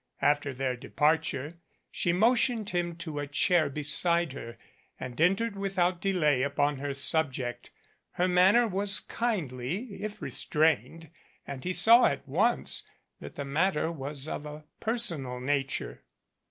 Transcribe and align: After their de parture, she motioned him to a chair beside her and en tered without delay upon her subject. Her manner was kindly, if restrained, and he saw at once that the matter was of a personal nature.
After 0.23 0.51
their 0.51 0.75
de 0.75 0.89
parture, 0.89 1.57
she 1.91 2.11
motioned 2.11 2.71
him 2.71 2.95
to 2.95 3.19
a 3.19 3.27
chair 3.27 3.69
beside 3.69 4.33
her 4.33 4.57
and 4.99 5.21
en 5.21 5.35
tered 5.35 5.53
without 5.53 6.01
delay 6.01 6.41
upon 6.41 6.77
her 6.77 6.91
subject. 6.95 7.69
Her 8.13 8.27
manner 8.27 8.67
was 8.67 8.99
kindly, 8.99 10.01
if 10.03 10.19
restrained, 10.19 11.11
and 11.45 11.63
he 11.63 11.71
saw 11.73 12.07
at 12.07 12.27
once 12.27 12.81
that 13.19 13.35
the 13.35 13.45
matter 13.45 13.91
was 13.91 14.27
of 14.27 14.47
a 14.47 14.63
personal 14.79 15.39
nature. 15.39 16.01